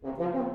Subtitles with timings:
[0.00, 0.47] Gracias.